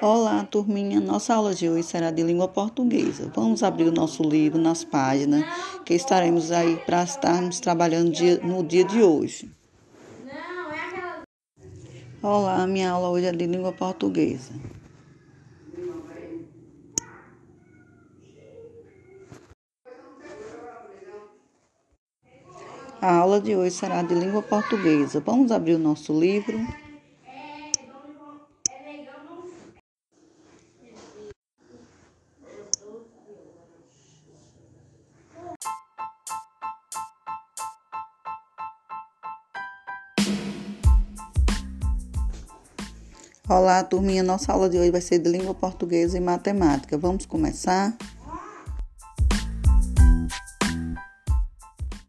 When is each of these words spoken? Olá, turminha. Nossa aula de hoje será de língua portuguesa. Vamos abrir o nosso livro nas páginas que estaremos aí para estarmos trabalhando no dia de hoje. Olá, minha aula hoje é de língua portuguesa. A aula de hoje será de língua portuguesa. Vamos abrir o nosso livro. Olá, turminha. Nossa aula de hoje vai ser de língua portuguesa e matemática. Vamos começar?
Olá, 0.00 0.42
turminha. 0.44 0.98
Nossa 1.00 1.34
aula 1.34 1.54
de 1.54 1.68
hoje 1.68 1.84
será 1.84 2.10
de 2.10 2.22
língua 2.22 2.48
portuguesa. 2.48 3.30
Vamos 3.34 3.62
abrir 3.62 3.86
o 3.86 3.92
nosso 3.92 4.22
livro 4.22 4.60
nas 4.60 4.82
páginas 4.82 5.44
que 5.84 5.94
estaremos 5.94 6.50
aí 6.50 6.76
para 6.84 7.04
estarmos 7.04 7.60
trabalhando 7.60 8.12
no 8.42 8.64
dia 8.64 8.84
de 8.84 9.00
hoje. 9.00 9.48
Olá, 12.20 12.66
minha 12.66 12.90
aula 12.90 13.10
hoje 13.10 13.26
é 13.26 13.32
de 13.32 13.46
língua 13.46 13.72
portuguesa. 13.72 14.52
A 23.00 23.16
aula 23.16 23.40
de 23.40 23.56
hoje 23.56 23.72
será 23.72 24.02
de 24.02 24.14
língua 24.14 24.42
portuguesa. 24.42 25.20
Vamos 25.20 25.50
abrir 25.50 25.74
o 25.74 25.78
nosso 25.78 26.12
livro. 26.18 26.56
Olá, 43.54 43.84
turminha. 43.84 44.22
Nossa 44.22 44.50
aula 44.50 44.66
de 44.66 44.78
hoje 44.78 44.90
vai 44.90 45.02
ser 45.02 45.18
de 45.18 45.28
língua 45.28 45.54
portuguesa 45.54 46.16
e 46.16 46.20
matemática. 46.22 46.96
Vamos 46.96 47.26
começar? 47.26 47.94